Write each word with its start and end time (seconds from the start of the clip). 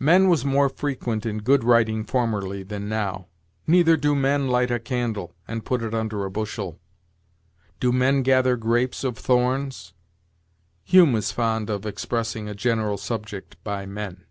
"'Men' 0.00 0.28
was 0.28 0.44
more 0.44 0.68
frequent 0.68 1.24
in 1.24 1.38
good 1.38 1.62
writing 1.62 2.02
formerly 2.02 2.64
than 2.64 2.88
now. 2.88 3.28
'Neither 3.64 3.96
do 3.96 4.16
men 4.16 4.48
light 4.48 4.72
a 4.72 4.80
candle, 4.80 5.36
and 5.46 5.64
put 5.64 5.82
it 5.82 5.94
under 5.94 6.24
a 6.24 6.30
bushel.' 6.32 6.80
'Do 7.78 7.92
men 7.92 8.24
gather 8.24 8.56
grapes 8.56 9.04
of 9.04 9.16
thorns?' 9.16 9.94
Hume 10.82 11.14
is 11.14 11.30
fond 11.30 11.70
of 11.70 11.86
expressing 11.86 12.48
a 12.48 12.56
general 12.56 12.96
subject 12.98 13.56
by 13.62 13.86
'men.' 13.86 14.24